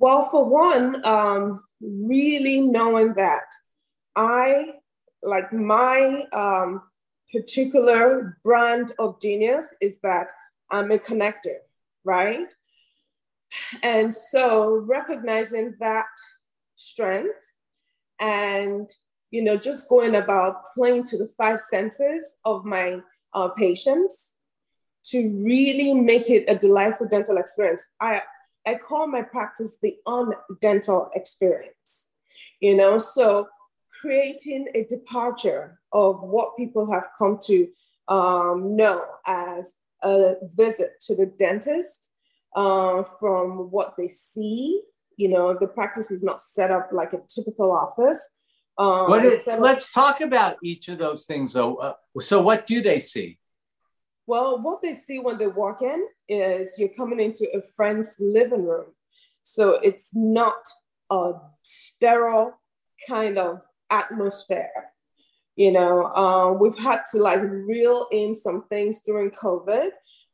Well, 0.00 0.24
for 0.30 0.46
one, 0.46 1.04
um, 1.04 1.62
really 1.82 2.62
knowing 2.62 3.12
that 3.14 3.44
I, 4.16 4.76
like 5.22 5.52
my 5.52 6.24
um, 6.32 6.80
particular 7.30 8.38
brand 8.42 8.92
of 8.98 9.20
genius 9.20 9.74
is 9.82 9.98
that 10.02 10.28
I'm 10.70 10.90
a 10.90 10.96
connector, 10.96 11.58
right? 12.04 12.48
And 13.82 14.14
so 14.14 14.76
recognizing 14.88 15.74
that 15.80 16.06
strength 16.76 17.34
and 18.20 18.88
you 19.30 19.42
know 19.42 19.56
just 19.56 19.88
going 19.88 20.14
about 20.16 20.74
playing 20.74 21.04
to 21.04 21.18
the 21.18 21.28
five 21.36 21.60
senses 21.60 22.36
of 22.46 22.64
my 22.64 23.00
uh, 23.34 23.48
patients 23.48 24.34
to 25.04 25.28
really 25.44 25.92
make 25.92 26.30
it 26.30 26.44
a 26.48 26.56
delightful 26.56 27.06
dental 27.06 27.36
experience. 27.36 27.84
I, 28.00 28.22
I 28.66 28.74
call 28.74 29.06
my 29.06 29.22
practice 29.22 29.76
the 29.82 29.96
undental 30.06 31.10
experience, 31.14 32.10
you 32.60 32.76
know, 32.76 32.98
so 32.98 33.48
creating 34.00 34.68
a 34.74 34.84
departure 34.84 35.80
of 35.92 36.22
what 36.22 36.56
people 36.56 36.90
have 36.92 37.08
come 37.18 37.38
to 37.44 37.68
um, 38.08 38.76
know 38.76 39.04
as 39.26 39.74
a 40.02 40.34
visit 40.54 40.90
to 41.06 41.14
the 41.14 41.26
dentist 41.26 42.08
uh, 42.56 43.02
from 43.18 43.70
what 43.70 43.94
they 43.96 44.08
see, 44.08 44.82
You 45.16 45.28
know, 45.28 45.56
the 45.58 45.68
practice 45.68 46.10
is 46.10 46.22
not 46.22 46.40
set 46.40 46.70
up 46.70 46.90
like 46.92 47.12
a 47.12 47.20
typical 47.28 47.70
office. 47.70 48.30
Um, 48.78 49.10
what 49.10 49.24
is, 49.24 49.46
let's 49.46 49.92
talk 49.92 50.22
about 50.22 50.56
each 50.64 50.88
of 50.88 50.98
those 50.98 51.26
things 51.26 51.52
though. 51.52 51.76
Uh, 51.76 51.92
so, 52.20 52.40
what 52.40 52.66
do 52.66 52.80
they 52.80 52.98
see? 52.98 53.38
Well, 54.30 54.62
what 54.62 54.80
they 54.80 54.94
see 54.94 55.18
when 55.18 55.38
they 55.38 55.48
walk 55.48 55.82
in 55.82 56.06
is 56.28 56.76
you're 56.78 56.96
coming 56.96 57.18
into 57.18 57.48
a 57.52 57.60
friend's 57.74 58.14
living 58.20 58.64
room. 58.64 58.92
So, 59.42 59.80
it's 59.82 60.10
not 60.14 60.62
a 61.10 61.32
sterile 61.64 62.56
kind 63.08 63.38
of 63.38 63.62
atmosphere. 63.90 64.92
You 65.56 65.72
know, 65.72 66.04
uh, 66.14 66.52
we've 66.52 66.78
had 66.78 67.00
to 67.10 67.18
like 67.18 67.40
reel 67.42 68.06
in 68.12 68.36
some 68.36 68.62
things 68.68 69.00
during 69.04 69.32
COVID, 69.32 69.88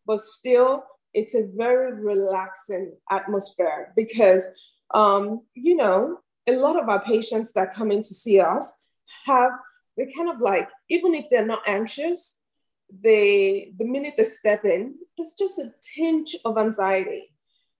but 0.06 0.20
still, 0.20 0.84
it's 1.14 1.34
a 1.34 1.48
very 1.56 1.94
relaxing 1.94 2.92
atmosphere 3.10 3.94
because, 3.96 4.46
um, 4.92 5.40
you 5.54 5.74
know, 5.74 6.18
a 6.46 6.56
lot 6.56 6.78
of 6.78 6.90
our 6.90 7.02
patients 7.02 7.50
that 7.54 7.72
come 7.72 7.90
in 7.90 8.02
to 8.02 8.12
see 8.12 8.40
us 8.40 8.74
have 9.24 9.52
they 9.96 10.12
kind 10.14 10.28
of 10.28 10.42
like 10.42 10.68
even 10.90 11.14
if 11.14 11.24
they're 11.30 11.46
not 11.46 11.66
anxious 11.66 12.36
they 13.02 13.72
the 13.78 13.84
minute 13.84 14.14
they 14.16 14.24
step 14.24 14.64
in 14.64 14.94
there's 15.16 15.34
just 15.38 15.58
a 15.58 15.72
tinge 15.82 16.36
of 16.44 16.58
anxiety 16.58 17.24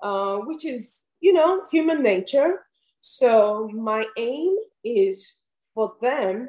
uh, 0.03 0.37
which 0.39 0.65
is 0.65 1.05
you 1.21 1.33
know 1.33 1.63
human 1.71 2.03
nature 2.03 2.65
so 3.01 3.69
my 3.73 4.05
aim 4.19 4.57
is 4.85 5.35
for 5.75 5.95
them 6.03 6.49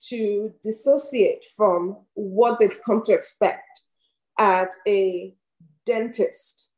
to 0.00 0.52
dissociate 0.62 1.44
from 1.56 1.96
what 2.14 2.58
they've 2.58 2.82
come 2.84 3.02
to 3.02 3.12
expect 3.12 3.82
at 4.38 4.70
a 4.86 5.34
dentist 5.84 6.68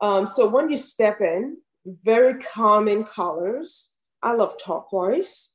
um, 0.00 0.26
so 0.26 0.46
when 0.46 0.70
you 0.70 0.76
step 0.76 1.20
in 1.20 1.56
very 2.04 2.34
calming 2.40 3.04
colors 3.04 3.92
I 4.22 4.34
love 4.34 4.56
turquoise. 4.58 5.50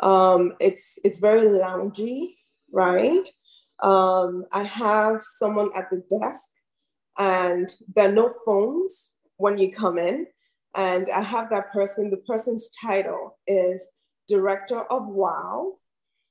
Um, 0.00 0.54
it's 0.60 0.98
it's 1.04 1.18
very 1.18 1.48
loungy, 1.48 2.34
right? 2.72 3.28
Um, 3.82 4.44
I 4.52 4.62
have 4.62 5.22
someone 5.22 5.70
at 5.74 5.90
the 5.90 6.02
desk, 6.20 6.48
and 7.18 7.74
there 7.94 8.08
are 8.08 8.12
no 8.12 8.32
phones 8.44 9.12
when 9.36 9.58
you 9.58 9.72
come 9.72 9.98
in. 9.98 10.26
And 10.74 11.08
I 11.10 11.22
have 11.22 11.48
that 11.50 11.72
person. 11.72 12.10
The 12.10 12.18
person's 12.18 12.70
title 12.80 13.38
is 13.46 13.88
director 14.28 14.80
of 14.90 15.06
WOW. 15.06 15.78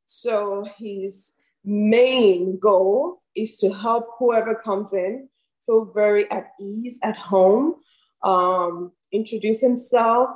So 0.05 0.67
his 0.77 1.33
main 1.63 2.59
goal 2.59 3.23
is 3.35 3.57
to 3.57 3.73
help 3.73 4.05
whoever 4.19 4.53
comes 4.53 4.93
in 4.93 5.29
feel 5.65 5.91
very 5.93 6.29
at 6.31 6.51
ease 6.59 6.99
at 7.03 7.17
home, 7.17 7.75
um, 8.23 8.91
introduce 9.11 9.61
himself, 9.61 10.29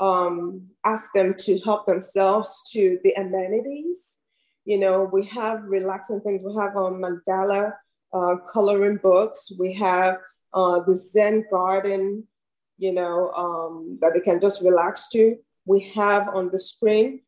um, 0.00 0.68
ask 0.84 1.10
them 1.14 1.34
to 1.38 1.58
help 1.60 1.86
themselves 1.86 2.62
to 2.72 2.98
the 3.02 3.12
amenities. 3.14 4.18
You 4.64 4.78
know, 4.78 5.08
we 5.12 5.26
have 5.26 5.64
relaxing 5.64 6.20
things. 6.20 6.42
We 6.42 6.54
have 6.60 6.76
um, 6.76 7.02
mandala 7.02 7.74
uh, 8.12 8.36
coloring 8.52 8.98
books. 9.02 9.52
We 9.58 9.74
have 9.74 10.18
uh, 10.54 10.80
the 10.86 10.96
Zen 10.96 11.44
garden, 11.50 12.26
you 12.78 12.92
know, 12.92 13.30
um, 13.32 13.98
that 14.00 14.14
they 14.14 14.20
can 14.20 14.40
just 14.40 14.62
relax 14.62 15.08
to. 15.08 15.36
We 15.66 15.80
have 15.94 16.28
on 16.28 16.50
the 16.50 16.58
screen 16.58 17.20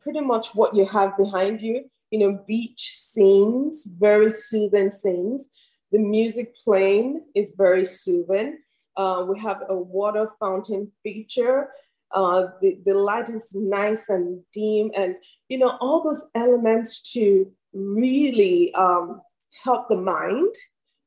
pretty 0.00 0.20
much 0.20 0.54
what 0.54 0.74
you 0.74 0.86
have 0.86 1.16
behind 1.16 1.60
you, 1.60 1.90
you 2.10 2.18
know, 2.18 2.44
beach 2.46 2.92
scenes, 2.94 3.86
very 3.98 4.30
soothing 4.30 4.90
scenes. 4.90 5.48
The 5.92 5.98
music 5.98 6.54
playing 6.64 7.24
is 7.34 7.54
very 7.56 7.84
soothing. 7.84 8.58
Uh, 8.96 9.24
we 9.28 9.38
have 9.40 9.62
a 9.68 9.76
water 9.76 10.30
fountain 10.38 10.90
feature 11.02 11.70
uh, 12.12 12.46
the, 12.60 12.78
the 12.84 12.94
light 12.94 13.28
is 13.28 13.54
nice 13.54 14.08
and 14.08 14.42
dim, 14.52 14.90
and 14.96 15.16
you 15.48 15.58
know, 15.58 15.76
all 15.80 16.02
those 16.02 16.26
elements 16.34 17.12
to 17.12 17.50
really 17.72 18.72
um, 18.74 19.20
help 19.62 19.88
the 19.88 19.96
mind, 19.96 20.54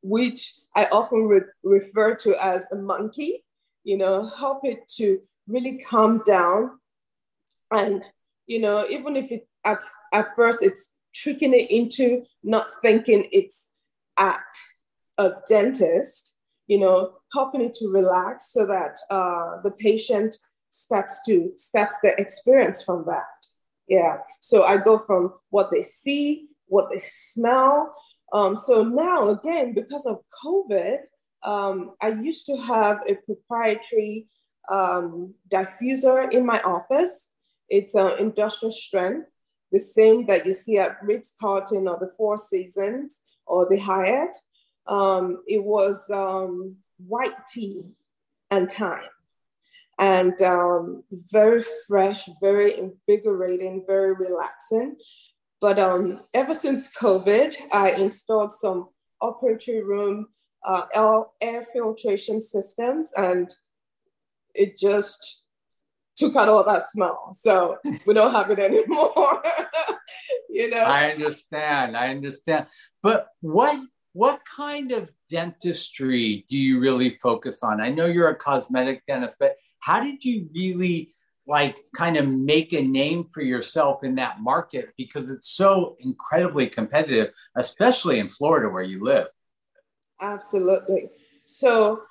which 0.02 0.54
I 0.76 0.86
often 0.86 1.24
re- 1.24 1.42
refer 1.64 2.16
to 2.16 2.36
as 2.44 2.66
a 2.72 2.76
monkey, 2.76 3.44
you 3.84 3.98
know, 3.98 4.30
help 4.30 4.62
it 4.64 4.88
to 4.98 5.20
really 5.48 5.80
calm 5.80 6.22
down. 6.26 6.80
And, 7.72 8.04
you 8.46 8.60
know, 8.60 8.86
even 8.90 9.16
if 9.16 9.32
it 9.32 9.48
at, 9.66 9.84
at 10.14 10.36
first 10.36 10.62
it's 10.62 10.92
tricking 11.14 11.54
it 11.54 11.70
into 11.72 12.24
not 12.44 12.68
thinking 12.82 13.28
it's 13.32 13.68
at 14.18 14.40
a 15.18 15.32
dentist, 15.50 16.36
you 16.68 16.80
know, 16.80 17.14
helping 17.34 17.62
it 17.62 17.74
to 17.76 17.90
relax 17.90 18.52
so 18.52 18.66
that 18.66 19.00
uh, 19.10 19.62
the 19.64 19.72
patient 19.72 20.38
starts 20.70 21.22
to 21.26 21.52
starts 21.56 21.98
the 22.02 22.20
experience 22.20 22.84
from 22.84 23.06
that. 23.08 23.24
Yeah. 23.88 24.18
So 24.42 24.64
I 24.64 24.78
go 24.78 25.00
from 25.00 25.34
what 25.50 25.72
they 25.72 25.82
see, 25.82 26.48
what 26.68 26.90
they 26.92 26.98
smell. 26.98 27.94
Um, 28.34 28.58
so 28.58 28.84
now 28.84 29.30
again, 29.30 29.74
because 29.74 30.06
of 30.06 30.20
COVID, 30.44 30.98
um, 31.44 31.96
I 32.02 32.10
used 32.10 32.46
to 32.48 32.58
have 32.58 33.00
a 33.08 33.16
proprietary 33.16 34.28
um, 34.70 35.34
diffuser 35.50 36.32
in 36.32 36.46
my 36.46 36.60
office. 36.62 37.30
It's 37.70 37.96
an 37.96 38.14
industrial 38.20 38.72
strength, 38.72 39.28
the 39.72 39.80
same 39.80 40.26
that 40.28 40.46
you 40.46 40.54
see 40.54 40.78
at 40.78 40.98
Ritz 41.02 41.34
Carlton 41.40 41.88
or 41.88 41.98
the 42.00 42.12
Four 42.18 42.38
Seasons 42.38 43.22
or 43.46 43.68
the 43.70 43.80
Hyatt. 43.80 44.36
Um, 44.88 45.44
it 45.48 45.64
was 45.64 46.10
um, 46.10 46.76
white 46.98 47.36
tea 47.54 47.84
and 48.52 48.70
thyme 48.70 49.10
and 50.00 50.40
um, 50.42 51.04
very 51.12 51.64
fresh, 51.88 52.30
very 52.42 52.78
invigorating, 52.78 53.84
very 53.88 54.14
relaxing. 54.14 54.96
But 55.60 55.80
um, 55.80 56.22
ever 56.34 56.54
since 56.54 56.90
COVID, 56.90 57.56
I 57.72 57.92
installed 57.92 58.52
some 58.52 58.90
operating 59.22 59.84
room 59.84 60.28
uh, 60.66 60.86
air 61.42 61.66
filtration 61.74 62.42
systems, 62.42 63.12
and 63.18 63.50
it 64.54 64.78
just 64.78 65.42
took 66.16 66.36
out 66.36 66.50
all 66.50 66.64
that 66.64 66.84
smell. 66.90 67.32
So 67.34 67.78
we 68.06 68.14
don't 68.14 68.32
have 68.32 68.52
it 68.52 68.60
anymore. 68.60 69.44
you 70.50 70.70
know. 70.70 70.84
I 70.84 71.12
understand. 71.12 71.98
I 71.98 72.10
understand. 72.10 72.68
But 73.02 73.30
what 73.42 73.80
what 74.14 74.42
kind 74.46 74.92
of 74.92 75.12
dentistry 75.30 76.44
do 76.50 76.58
you 76.58 76.80
really 76.80 77.18
focus 77.22 77.62
on? 77.62 77.80
I 77.80 77.90
know 77.90 78.08
you're 78.08 78.30
a 78.30 78.36
cosmetic 78.36 79.06
dentist, 79.06 79.38
but 79.40 79.56
how 79.80 80.02
did 80.02 80.24
you 80.24 80.50
really 80.54 81.14
like 81.48 81.78
kind 81.96 82.18
of 82.18 82.28
make 82.28 82.74
a 82.74 82.82
name 82.82 83.26
for 83.34 83.42
yourself 83.42 84.04
in 84.04 84.16
that 84.16 84.42
market 84.42 84.90
because 84.98 85.30
it's 85.30 85.50
so 85.50 85.96
incredibly 86.00 86.68
competitive, 86.68 87.32
especially 87.56 88.20
in 88.20 88.30
Florida 88.30 88.70
where 88.70 88.84
you 88.84 89.04
live? 89.04 89.28
Absolutely. 90.22 91.10
So 91.46 92.02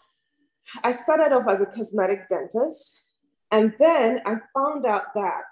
I 0.82 0.92
started 0.92 1.32
off 1.32 1.46
as 1.49 1.61
a 1.61 1.66
cosmetic 1.66 2.28
dentist, 2.28 3.02
and 3.50 3.75
then 3.78 4.20
I 4.25 4.37
found 4.54 4.87
out 4.87 5.14
that 5.14 5.42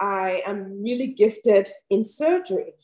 I 0.00 0.42
am 0.46 0.82
really 0.82 1.08
gifted 1.08 1.68
in 1.90 2.04
surgery. 2.04 2.74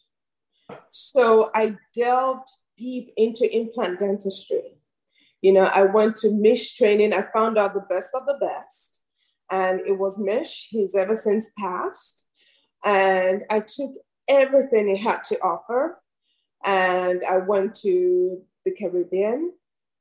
So 0.90 1.50
I 1.54 1.76
delved 1.94 2.48
deep 2.76 3.12
into 3.16 3.48
implant 3.54 4.00
dentistry. 4.00 4.79
You 5.42 5.52
know, 5.52 5.64
I 5.64 5.82
went 5.82 6.16
to 6.16 6.28
Misch 6.28 6.76
training. 6.76 7.12
I 7.12 7.24
found 7.32 7.58
out 7.58 7.74
the 7.74 7.86
best 7.88 8.10
of 8.14 8.26
the 8.26 8.38
best. 8.40 9.00
And 9.50 9.80
it 9.80 9.98
was 9.98 10.18
Misch. 10.18 10.66
He's 10.68 10.94
ever 10.94 11.14
since 11.14 11.50
passed. 11.58 12.24
And 12.84 13.42
I 13.50 13.60
took 13.60 13.92
everything 14.28 14.94
he 14.94 15.02
had 15.02 15.22
to 15.24 15.40
offer. 15.40 16.00
And 16.64 17.22
I 17.24 17.38
went 17.38 17.74
to 17.76 18.42
the 18.64 18.72
Caribbean 18.72 19.52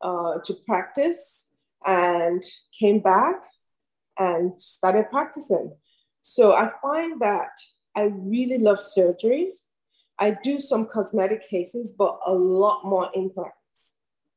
uh, 0.01 0.39
to 0.43 0.53
practice 0.65 1.47
and 1.85 2.43
came 2.77 2.99
back 2.99 3.41
and 4.17 4.61
started 4.61 5.09
practicing. 5.09 5.73
So 6.21 6.53
I 6.53 6.69
find 6.81 7.19
that 7.21 7.51
I 7.95 8.11
really 8.13 8.57
love 8.57 8.79
surgery. 8.79 9.53
I 10.19 10.35
do 10.43 10.59
some 10.59 10.85
cosmetic 10.85 11.47
cases, 11.49 11.95
but 11.97 12.19
a 12.25 12.33
lot 12.33 12.81
more 12.83 13.09
implants. 13.15 13.55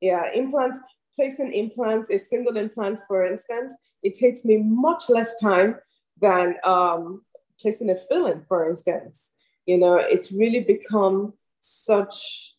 Yeah, 0.03 0.25
implants, 0.35 0.81
placing 1.15 1.53
implants, 1.53 2.11
a 2.11 2.19
single 2.19 2.57
implant, 2.57 2.99
for 3.07 3.25
instance, 3.25 3.73
it 4.03 4.15
takes 4.15 4.45
me 4.45 4.57
much 4.57 5.09
less 5.09 5.41
time 5.41 5.77
than 6.21 6.57
um, 6.65 7.23
placing 7.61 7.89
a 7.89 7.97
filling, 7.97 8.45
for 8.49 8.69
instance. 8.69 9.33
You 9.65 9.79
know, 9.79 9.95
it's 9.97 10.33
really 10.33 10.59
become 10.59 11.35
such 11.61 12.57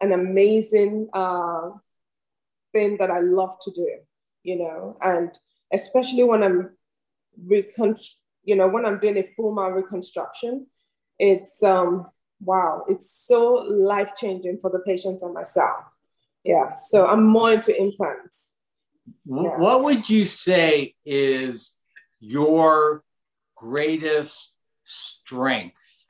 an 0.00 0.12
amazing 0.12 1.10
uh, 1.12 1.72
thing 2.72 2.96
that 2.96 3.10
I 3.10 3.20
love 3.20 3.56
to 3.64 3.70
do, 3.70 3.98
you 4.42 4.56
know, 4.56 4.96
and 5.02 5.30
especially 5.70 6.24
when 6.24 6.42
I'm 6.42 6.70
recon, 7.44 7.96
you 8.44 8.56
know, 8.56 8.66
when 8.66 8.86
I'm 8.86 8.98
doing 8.98 9.18
a 9.18 9.28
full 9.36 9.52
mouth 9.52 9.74
reconstruction, 9.74 10.68
it's 11.18 11.62
um, 11.62 12.06
wow, 12.40 12.84
it's 12.88 13.10
so 13.10 13.64
life 13.68 14.12
changing 14.16 14.58
for 14.60 14.70
the 14.70 14.78
patients 14.78 15.22
and 15.22 15.34
myself. 15.34 15.84
Yeah, 16.48 16.72
so 16.72 17.06
I'm 17.06 17.24
more 17.26 17.52
into 17.52 17.78
implants. 17.78 18.56
Yeah. 19.26 19.58
What 19.58 19.84
would 19.84 20.08
you 20.08 20.24
say 20.24 20.94
is 21.04 21.74
your 22.20 23.04
greatest 23.54 24.52
strength? 24.82 26.06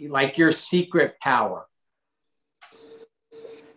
Like 0.00 0.38
your 0.38 0.50
secret 0.50 1.20
power? 1.20 1.66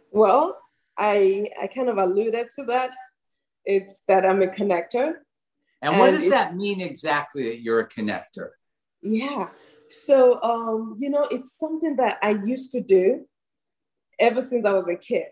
Well, 0.10 0.58
I 0.98 1.48
I 1.62 1.68
kind 1.68 1.90
of 1.90 2.00
alluded 2.00 2.48
to 2.56 2.64
that. 2.66 2.96
It's 3.64 4.02
that 4.08 4.26
I'm 4.26 4.42
a 4.42 4.48
connector. 4.48 5.18
And 5.84 6.00
what 6.00 6.10
does 6.10 6.28
that 6.32 6.56
mean 6.56 6.82
exactly 6.82 7.44
that 7.50 7.60
you're 7.60 7.82
a 7.82 7.88
connector? 7.88 8.50
Yeah. 9.04 9.50
So 9.90 10.42
um, 10.42 10.98
you 10.98 11.12
know, 11.12 11.28
it's 11.30 11.56
something 11.60 11.98
that 11.98 12.18
I 12.24 12.32
used 12.32 12.72
to 12.72 12.82
do 12.82 13.28
ever 14.20 14.42
since 14.42 14.66
I 14.66 14.74
was 14.74 14.88
a 14.88 14.96
kid, 14.96 15.28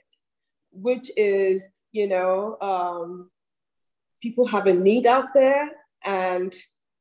which 0.75 1.11
is, 1.17 1.69
you 1.91 2.07
know, 2.07 2.57
um, 2.61 3.31
people 4.21 4.45
have 4.47 4.67
a 4.67 4.73
need 4.73 5.05
out 5.05 5.33
there. 5.33 5.69
And 6.05 6.55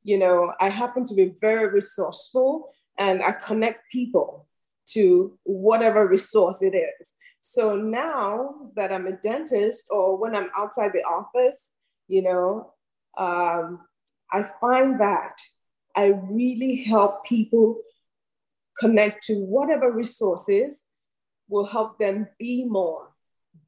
you 0.05 0.19
know 0.19 0.53
i 0.61 0.69
happen 0.69 1.05
to 1.05 1.15
be 1.15 1.35
very 1.41 1.69
resourceful 1.69 2.69
and 2.99 3.23
i 3.23 3.33
connect 3.33 3.91
people 3.91 4.47
to 4.87 5.37
whatever 5.45 6.07
resource 6.07 6.61
it 6.61 6.75
is. 6.75 7.15
So 7.41 7.75
now 7.75 8.71
that 8.77 8.93
i'm 8.93 9.07
a 9.07 9.17
dentist 9.17 9.87
or 9.91 10.17
when 10.17 10.37
i'm 10.37 10.51
outside 10.57 10.93
the 10.93 11.03
office 11.03 11.73
you 12.07 12.23
know 12.23 12.73
um, 13.19 13.81
i 14.31 14.45
find 14.61 15.01
that 15.01 15.39
i 15.97 16.13
really 16.31 16.77
help 16.85 17.25
people 17.25 17.81
connect 18.79 19.25
to 19.27 19.35
whatever 19.37 19.91
resources 19.91 20.85
will 21.49 21.65
help 21.65 21.99
them 21.99 22.29
be 22.39 22.65
more 22.65 23.14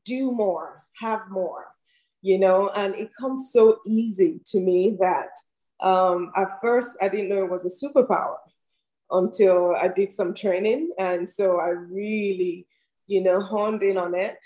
do 0.07 0.33
more 0.33 0.85
have 1.01 1.21
more 1.29 1.67
you 2.27 2.41
know, 2.41 2.71
and 2.71 2.97
it 2.97 3.11
comes 3.21 3.53
so 3.53 3.79
easy 3.87 4.41
to 4.47 4.59
me 4.59 4.97
that 4.99 5.29
um, 5.81 6.33
at 6.37 6.61
first 6.61 6.97
I 7.01 7.09
didn't 7.09 7.29
know 7.29 7.45
it 7.45 7.51
was 7.53 7.65
a 7.65 7.87
superpower 7.87 8.39
until 9.13 9.77
I 9.77 9.87
did 9.87 10.13
some 10.13 10.35
training. 10.35 10.91
And 10.99 11.31
so 11.31 11.61
I 11.61 11.69
really, 11.69 12.67
you 13.07 13.23
know, 13.23 13.41
honed 13.41 13.85
in 13.85 13.97
on 13.97 14.17
it. 14.17 14.45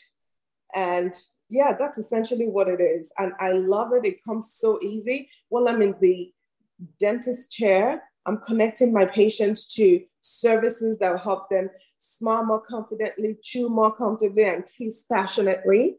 And 0.75 1.15
yeah, 1.49 1.75
that's 1.79 1.97
essentially 1.97 2.49
what 2.49 2.69
it 2.69 2.83
is. 2.83 3.15
And 3.17 3.33
I 3.41 3.53
love 3.53 3.93
it. 3.95 4.05
It 4.05 4.23
comes 4.25 4.53
so 4.59 4.79
easy. 4.83 5.31
While 5.49 5.67
I'm 5.67 5.81
in 5.81 5.95
the 6.03 6.31
dentist 6.99 7.51
chair, 7.51 8.03
I'm 8.27 8.39
connecting 8.39 8.93
my 8.93 9.07
patients 9.07 9.67
to 9.75 10.03
services 10.21 10.99
that 10.99 11.11
will 11.11 11.19
help 11.19 11.49
them 11.49 11.71
smile 11.99 12.45
more 12.45 12.61
confidently, 12.61 13.37
chew 13.43 13.69
more 13.69 13.95
comfortably, 13.95 14.45
and 14.45 14.65
kiss 14.67 15.05
passionately. 15.05 15.97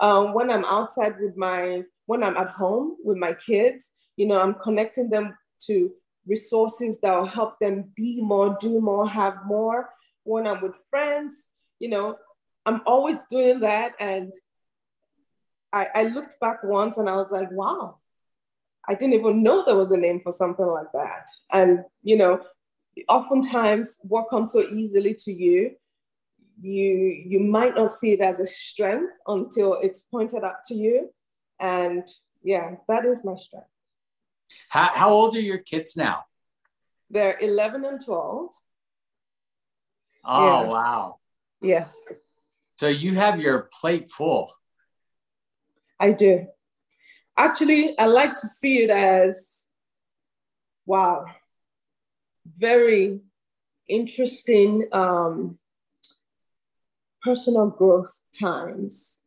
Um, 0.00 0.34
when 0.34 0.50
I'm 0.50 0.64
outside 0.64 1.14
with 1.20 1.36
my, 1.36 1.82
when 2.06 2.22
I'm 2.22 2.36
at 2.36 2.50
home 2.50 2.96
with 3.04 3.16
my 3.16 3.34
kids, 3.34 3.92
you 4.16 4.26
know, 4.26 4.40
I'm 4.40 4.54
connecting 4.54 5.10
them 5.10 5.36
to 5.66 5.92
resources 6.26 6.98
that 7.00 7.16
will 7.16 7.26
help 7.26 7.58
them 7.58 7.90
be 7.96 8.22
more, 8.22 8.56
do 8.60 8.80
more, 8.80 9.08
have 9.08 9.38
more. 9.44 9.90
When 10.22 10.46
I'm 10.46 10.62
with 10.62 10.76
friends, 10.88 11.50
you 11.80 11.88
know, 11.88 12.16
I'm 12.64 12.80
always 12.86 13.22
doing 13.24 13.60
that. 13.60 13.92
And 14.00 14.32
I, 15.72 15.88
I 15.94 16.02
looked 16.04 16.38
back 16.40 16.62
once 16.62 16.98
and 16.98 17.08
I 17.08 17.16
was 17.16 17.30
like, 17.30 17.50
wow, 17.50 17.98
I 18.88 18.94
didn't 18.94 19.14
even 19.14 19.42
know 19.42 19.64
there 19.64 19.76
was 19.76 19.92
a 19.92 19.96
name 19.96 20.20
for 20.20 20.32
something 20.32 20.66
like 20.66 20.92
that. 20.92 21.26
And, 21.52 21.80
you 22.02 22.16
know, 22.16 22.40
oftentimes 23.08 23.98
what 24.02 24.28
comes 24.28 24.52
so 24.52 24.60
easily 24.60 25.14
to 25.14 25.32
you 25.32 25.72
you 26.60 27.22
you 27.26 27.40
might 27.40 27.74
not 27.74 27.92
see 27.92 28.12
it 28.12 28.20
as 28.20 28.40
a 28.40 28.46
strength 28.46 29.12
until 29.26 29.74
it's 29.82 30.02
pointed 30.02 30.44
out 30.44 30.64
to 30.68 30.74
you. 30.74 31.10
And 31.60 32.06
yeah 32.42 32.76
that 32.88 33.04
is 33.04 33.24
my 33.24 33.36
strength. 33.36 33.66
How, 34.68 34.90
how 34.92 35.10
old 35.10 35.34
are 35.34 35.40
your 35.40 35.58
kids 35.58 35.96
now? 35.96 36.24
They're 37.10 37.38
11 37.40 37.84
and 37.84 38.04
12 38.04 38.50
oh 40.24 40.62
yeah. 40.62 40.68
wow. 40.68 41.18
Yes. 41.60 41.96
So 42.76 42.88
you 42.88 43.14
have 43.14 43.40
your 43.40 43.70
plate 43.80 44.10
full. 44.10 44.52
I 45.98 46.12
do 46.12 46.46
actually 47.36 47.98
i 47.98 48.06
like 48.06 48.34
to 48.34 48.46
see 48.46 48.82
it 48.82 48.90
as 48.90 49.66
wow 50.86 51.24
very 52.58 53.20
interesting 53.88 54.88
um, 54.92 55.58
personal 57.22 57.68
growth 57.68 58.18
times. 58.38 59.20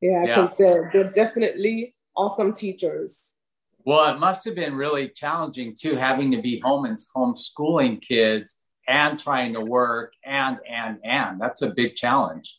Yeah, 0.00 0.22
because 0.24 0.50
yeah. 0.50 0.56
they're, 0.58 0.90
they're 0.92 1.12
definitely 1.12 1.94
awesome 2.16 2.52
teachers. 2.52 3.36
Well, 3.84 4.14
it 4.14 4.18
must 4.18 4.44
have 4.44 4.54
been 4.54 4.74
really 4.74 5.08
challenging 5.08 5.74
too, 5.78 5.96
having 5.96 6.30
to 6.32 6.40
be 6.40 6.60
home 6.60 6.84
and 6.84 6.98
homeschooling 7.14 8.00
kids 8.02 8.58
and 8.88 9.18
trying 9.18 9.54
to 9.54 9.60
work 9.60 10.12
and 10.24 10.58
and 10.68 10.98
and 11.04 11.40
that's 11.40 11.62
a 11.62 11.70
big 11.70 11.96
challenge. 11.96 12.58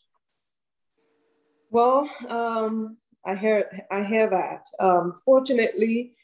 Well, 1.70 2.10
um, 2.28 2.96
I 3.24 3.36
hear 3.36 3.84
I 3.90 4.02
hear 4.04 4.28
that. 4.28 4.66
Um, 4.80 5.20
fortunately, 5.24 6.14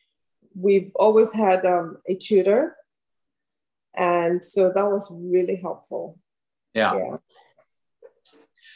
we've 0.55 0.93
always 0.97 1.33
had 1.33 1.65
um, 1.65 1.99
a 2.09 2.15
tutor. 2.15 2.77
And 3.97 4.45
so 4.45 4.71
that 4.75 4.87
was 4.87 5.09
really 5.11 5.57
helpful. 5.57 6.19
Yeah. 6.75 6.97
yeah. 6.97 7.17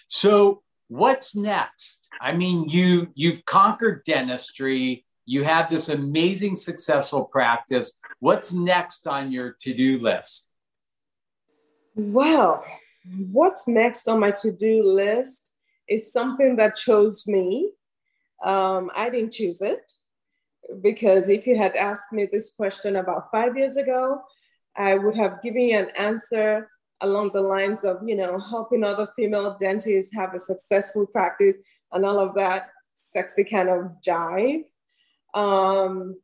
so 0.06 0.62
what's 0.88 1.36
next? 1.36 2.08
I 2.20 2.32
mean 2.32 2.68
you 2.68 3.08
you've 3.14 3.44
conquered 3.44 4.02
dentistry. 4.04 5.04
You 5.24 5.44
have 5.44 5.70
this 5.70 5.88
amazing 5.88 6.56
successful 6.56 7.24
practice. 7.24 7.92
What's 8.18 8.52
next 8.52 9.06
on 9.06 9.30
your 9.30 9.56
to-do 9.60 10.00
list? 10.00 10.48
Well 11.94 12.64
what's 13.32 13.66
next 13.66 14.08
on 14.08 14.20
my 14.20 14.30
to-do 14.30 14.82
list 14.84 15.52
is 15.88 16.12
something 16.12 16.56
that 16.56 16.76
chose 16.76 17.26
me 17.26 17.72
um, 18.44 18.90
i 18.96 19.08
didn't 19.08 19.32
choose 19.32 19.60
it 19.60 19.92
because 20.80 21.28
if 21.28 21.46
you 21.46 21.56
had 21.56 21.76
asked 21.76 22.12
me 22.12 22.26
this 22.30 22.50
question 22.54 22.96
about 22.96 23.30
five 23.30 23.56
years 23.56 23.76
ago 23.76 24.22
I 24.76 24.94
would 24.94 25.16
have 25.16 25.42
given 25.42 25.62
you 25.62 25.78
an 25.78 25.90
answer 25.98 26.70
along 27.00 27.30
the 27.32 27.40
lines 27.40 27.84
of, 27.84 27.98
you 28.06 28.14
know, 28.14 28.38
helping 28.38 28.84
other 28.84 29.08
female 29.16 29.56
dentists 29.58 30.14
have 30.14 30.34
a 30.34 30.40
successful 30.40 31.06
practice 31.06 31.56
and 31.92 32.06
all 32.06 32.18
of 32.18 32.34
that 32.36 32.70
sexy 32.94 33.44
kind 33.44 33.68
of 33.68 33.92
jive. 34.06 34.64
Um, 35.34 36.16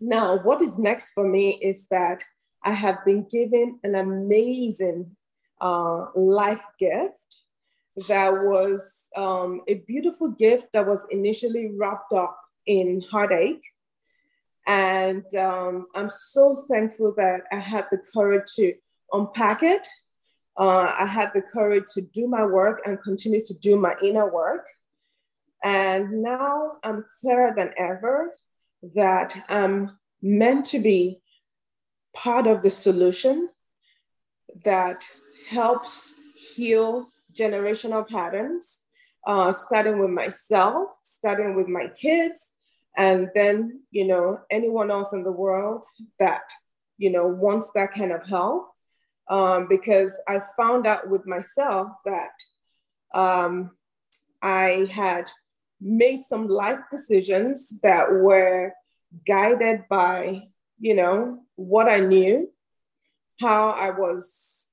now, 0.00 0.38
what 0.38 0.62
is 0.62 0.78
next 0.78 1.12
for 1.12 1.26
me 1.28 1.58
is 1.60 1.88
that 1.90 2.22
I 2.62 2.72
have 2.72 3.04
been 3.04 3.26
given 3.28 3.80
an 3.82 3.96
amazing 3.96 5.16
uh, 5.60 6.06
life 6.14 6.64
gift 6.78 7.14
that 8.06 8.32
was 8.32 9.08
um, 9.16 9.62
a 9.68 9.74
beautiful 9.74 10.28
gift 10.28 10.72
that 10.72 10.86
was 10.86 11.00
initially 11.10 11.70
wrapped 11.76 12.12
up 12.12 12.38
in 12.66 13.02
heartache 13.10 13.62
and 14.68 15.24
um, 15.34 15.86
I'm 15.94 16.10
so 16.10 16.54
thankful 16.70 17.14
that 17.16 17.40
I 17.50 17.58
had 17.58 17.86
the 17.90 17.98
courage 18.14 18.44
to 18.56 18.74
unpack 19.12 19.62
it. 19.62 19.88
Uh, 20.58 20.92
I 20.98 21.06
had 21.06 21.30
the 21.34 21.40
courage 21.40 21.84
to 21.94 22.02
do 22.02 22.28
my 22.28 22.44
work 22.44 22.82
and 22.84 23.02
continue 23.02 23.42
to 23.46 23.54
do 23.54 23.78
my 23.78 23.94
inner 24.04 24.30
work. 24.30 24.66
And 25.64 26.22
now 26.22 26.72
I'm 26.84 27.06
clearer 27.20 27.54
than 27.56 27.72
ever 27.78 28.34
that 28.94 29.42
I'm 29.48 29.96
meant 30.20 30.66
to 30.66 30.80
be 30.80 31.22
part 32.14 32.46
of 32.46 32.62
the 32.62 32.70
solution 32.70 33.48
that 34.64 35.06
helps 35.48 36.12
heal 36.54 37.08
generational 37.38 38.06
patterns, 38.06 38.82
uh, 39.26 39.52
starting 39.52 39.98
with 39.98 40.10
myself, 40.10 40.88
starting 41.02 41.54
with 41.54 41.68
my 41.68 41.88
kids, 41.88 42.52
and 42.96 43.28
then 43.34 43.80
you 43.90 44.06
know 44.06 44.40
anyone 44.50 44.90
else 44.90 45.12
in 45.12 45.22
the 45.22 45.32
world 45.32 45.84
that 46.18 46.42
you 46.96 47.10
know 47.10 47.26
wants 47.26 47.70
that 47.74 47.92
kind 47.92 48.12
of 48.12 48.26
help. 48.26 48.68
Um, 49.30 49.66
because 49.68 50.18
i 50.26 50.40
found 50.56 50.86
out 50.86 51.10
with 51.10 51.26
myself 51.26 51.88
that 52.06 52.32
um, 53.14 53.72
i 54.40 54.88
had 54.90 55.30
made 55.80 56.24
some 56.24 56.48
life 56.48 56.80
decisions 56.90 57.78
that 57.82 58.10
were 58.10 58.72
guided 59.26 59.84
by 59.90 60.48
you 60.80 60.94
know 60.94 61.40
what 61.56 61.90
i 61.90 62.00
knew 62.00 62.50
how 63.38 63.70
i 63.70 63.90
was 63.90 64.68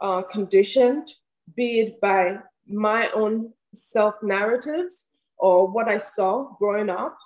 uh, 0.00 0.22
conditioned 0.22 1.08
be 1.54 1.80
it 1.80 2.00
by 2.00 2.38
my 2.66 3.08
own 3.14 3.52
self 3.74 4.14
narratives 4.22 5.08
or 5.38 5.66
what 5.66 5.88
i 5.88 5.98
saw 5.98 6.54
growing 6.58 6.90
up 6.90 7.16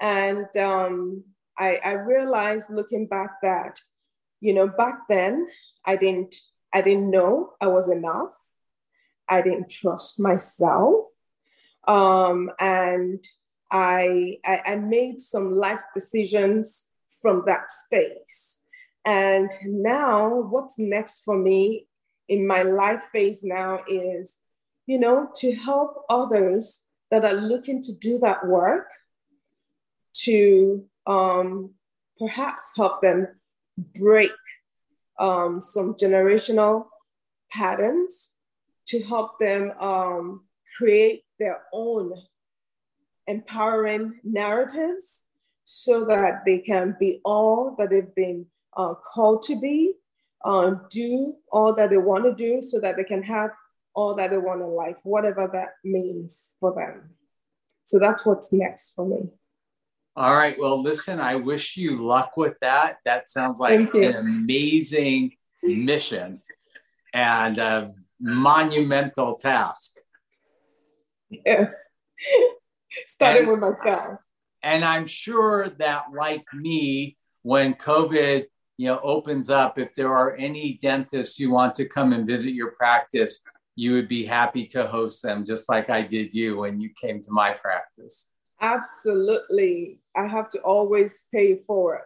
and 0.00 0.46
um, 0.56 1.24
I, 1.58 1.78
I 1.84 1.90
realized 1.92 2.70
looking 2.70 3.06
back 3.06 3.42
that, 3.42 3.78
you 4.40 4.54
know, 4.54 4.66
back 4.66 5.00
then 5.08 5.46
I 5.84 5.96
didn't 5.96 6.34
I 6.72 6.80
didn't 6.80 7.10
know 7.10 7.52
I 7.60 7.66
was 7.66 7.90
enough. 7.90 8.32
I 9.28 9.42
didn't 9.42 9.70
trust 9.70 10.18
myself. 10.18 11.06
Um, 11.86 12.50
and 12.58 13.22
I, 13.70 14.38
I, 14.44 14.60
I 14.66 14.76
made 14.76 15.20
some 15.20 15.54
life 15.54 15.82
decisions 15.94 16.86
from 17.20 17.42
that 17.46 17.70
space. 17.70 18.60
And 19.04 19.50
now, 19.64 20.28
what's 20.28 20.78
next 20.78 21.22
for 21.24 21.36
me 21.36 21.86
in 22.30 22.46
my 22.46 22.62
life 22.62 23.02
phase 23.12 23.42
now 23.42 23.80
is, 23.88 24.38
you 24.86 24.98
know, 24.98 25.28
to 25.34 25.52
help 25.52 26.04
others 26.08 26.84
that 27.10 27.24
are 27.24 27.34
looking 27.34 27.82
to 27.82 27.92
do 27.92 28.20
that 28.20 28.46
work, 28.46 28.86
to 30.14 30.86
um, 31.06 31.74
perhaps 32.18 32.72
help 32.76 33.02
them 33.02 33.26
break 33.96 34.30
um, 35.18 35.60
some 35.60 35.94
generational 35.94 36.86
patterns, 37.50 38.30
to 38.86 39.02
help 39.02 39.38
them 39.40 39.72
um, 39.80 40.44
create 40.78 41.24
their 41.40 41.64
own 41.72 42.12
empowering 43.26 44.20
narratives 44.22 45.24
so 45.64 46.04
that 46.04 46.42
they 46.46 46.60
can 46.60 46.96
be 47.00 47.20
all 47.24 47.74
that 47.76 47.90
they've 47.90 48.14
been 48.14 48.46
uh, 48.76 48.94
called 48.94 49.42
to 49.42 49.58
be, 49.58 49.94
uh, 50.44 50.72
do 50.90 51.34
all 51.52 51.74
that 51.74 51.90
they 51.90 51.98
want 51.98 52.24
to 52.24 52.34
do 52.34 52.62
so 52.62 52.80
that 52.80 52.96
they 52.96 53.04
can 53.04 53.22
have 53.22 53.50
all 53.94 54.14
that 54.14 54.30
they 54.30 54.38
want 54.38 54.62
in 54.62 54.68
life, 54.68 54.98
whatever 55.04 55.48
that 55.52 55.70
means 55.84 56.54
for 56.60 56.74
them. 56.74 57.10
So 57.84 57.98
that's 57.98 58.24
what's 58.24 58.52
next 58.52 58.92
for 58.94 59.06
me. 59.06 59.30
All 60.16 60.34
right. 60.34 60.56
Well, 60.58 60.82
listen, 60.82 61.20
I 61.20 61.36
wish 61.36 61.76
you 61.76 62.04
luck 62.04 62.36
with 62.36 62.54
that. 62.60 62.98
That 63.04 63.30
sounds 63.30 63.58
like 63.58 63.92
an 63.94 64.14
amazing 64.14 65.32
mission 65.62 66.42
and 67.12 67.58
a 67.58 67.92
monumental 68.20 69.36
task. 69.36 69.96
Yes. 71.30 71.72
Starting 72.90 73.48
and, 73.48 73.52
with 73.52 73.60
myself. 73.60 74.20
And 74.62 74.84
I'm 74.84 75.06
sure 75.06 75.68
that, 75.78 76.06
like 76.12 76.44
me, 76.52 77.16
when 77.42 77.74
COVID 77.74 78.46
you 78.80 78.86
know 78.86 79.00
opens 79.02 79.50
up. 79.50 79.78
If 79.78 79.94
there 79.94 80.12
are 80.20 80.34
any 80.36 80.78
dentists 80.80 81.36
who 81.36 81.50
want 81.50 81.74
to 81.76 81.84
come 81.84 82.12
and 82.14 82.26
visit 82.26 82.52
your 82.54 82.72
practice 82.72 83.40
you 83.76 83.92
would 83.92 84.08
be 84.08 84.26
happy 84.26 84.66
to 84.66 84.86
host 84.86 85.22
them 85.22 85.44
just 85.44 85.68
like 85.68 85.88
i 85.88 86.02
did 86.02 86.34
you 86.34 86.58
when 86.58 86.80
you 86.80 86.90
came 87.00 87.20
to 87.22 87.30
my 87.30 87.52
practice. 87.52 88.30
Absolutely. 88.60 90.00
I 90.14 90.26
have 90.26 90.50
to 90.50 90.58
always 90.58 91.22
pay 91.32 91.60
for 91.66 91.96
it 91.96 92.02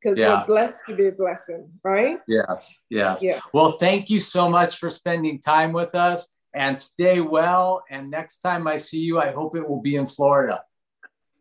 because 0.00 0.16
yeah. 0.16 0.40
we're 0.40 0.46
blessed 0.46 0.78
to 0.86 0.96
be 0.96 1.08
a 1.08 1.12
blessing 1.12 1.68
right? 1.84 2.18
Yes 2.26 2.80
yes. 2.88 3.22
Yeah. 3.22 3.40
well 3.52 3.72
thank 3.78 4.08
you 4.08 4.20
so 4.20 4.48
much 4.48 4.78
for 4.78 4.90
spending 4.90 5.40
time 5.40 5.72
with 5.72 5.94
us 5.94 6.20
and 6.54 6.78
stay 6.78 7.20
well 7.20 7.82
and 7.90 8.10
next 8.10 8.38
time 8.38 8.66
i 8.66 8.76
see 8.78 9.00
you 9.08 9.20
i 9.20 9.30
hope 9.30 9.54
it 9.54 9.68
will 9.68 9.82
be 9.82 9.96
in 9.96 10.06
florida. 10.06 10.62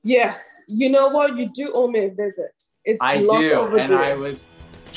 Yes. 0.04 0.62
You 0.67 0.89
know 0.89 1.08
what? 1.10 1.38
You 1.38 1.50
do 1.62 1.71
owe 1.73 1.88
me 1.88 2.06
a 2.06 2.10
visit. 2.10 2.56
It's 2.86 3.00
I 3.02 3.17
do, 3.19 3.76
and 3.76 3.93
I 3.93 4.13
would 4.13 4.39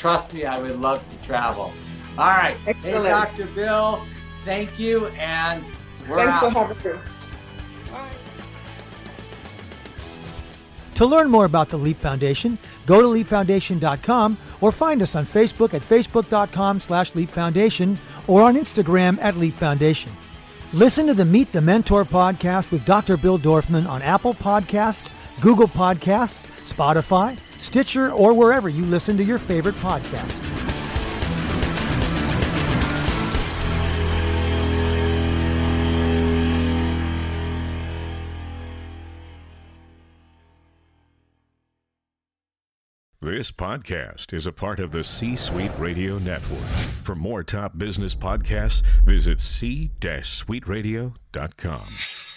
trust 0.01 0.33
me, 0.33 0.45
I 0.45 0.59
would 0.59 0.81
love 0.81 1.07
to 1.11 1.27
travel. 1.27 1.73
All 2.19 2.31
right. 2.31 2.57
Excellent. 2.67 3.05
Hey, 3.05 3.11
Dr. 3.11 3.47
Bill, 3.47 4.05
thank 4.45 4.79
you. 4.79 5.09
And 5.09 5.65
Thanks 6.09 6.43
out. 6.43 6.53
for 6.53 6.67
having 6.67 6.93
me. 6.93 6.99
To 10.95 11.07
learn 11.07 11.31
more 11.31 11.47
about 11.47 11.71
the 11.71 11.79
Leap 11.79 11.97
Foundation, 11.99 12.59
go 12.85 13.01
to 13.01 13.07
leapfoundation.com 13.07 14.37
or 14.61 14.71
find 14.71 15.01
us 15.01 15.15
on 15.15 15.25
Facebook 15.25 15.73
at 15.73 15.81
facebook.com 15.81 16.79
slash 16.81 17.15
Leap 17.15 17.31
Foundation 17.31 17.99
or 18.27 18.43
on 18.43 18.55
Instagram 18.55 19.19
at 19.23 19.37
Leap 19.37 19.55
Foundation. 19.55 20.13
Listen 20.75 21.07
to 21.07 21.15
the 21.15 21.25
Meet 21.25 21.53
the 21.53 21.61
Mentor 21.63 22.05
podcast 22.05 22.71
with 22.71 22.85
Dr. 22.85 23.17
Bill 23.17 23.39
Dorfman 23.39 23.89
on 23.89 24.03
Apple 24.03 24.35
Podcasts, 24.35 25.15
Google 25.41 25.69
Podcasts, 25.69 26.47
Spotify, 26.67 27.39
Stitcher, 27.61 28.11
or 28.11 28.33
wherever 28.33 28.68
you 28.68 28.85
listen 28.85 29.16
to 29.18 29.25
your 29.25 29.38
favorite 29.38 29.77
podcast. 29.77 30.46
This 43.23 43.51
podcast 43.51 44.33
is 44.33 44.46
a 44.46 44.53
part 44.53 44.81
of 44.81 44.92
the 44.92 45.05
C 45.05 45.37
Suite 45.37 45.70
Radio 45.79 46.18
Network. 46.18 46.64
For 47.05 47.14
more 47.14 47.42
top 47.42 47.77
business 47.77 48.14
podcasts, 48.14 48.83
visit 49.05 49.42
c-suiteradio.com. 49.42 52.30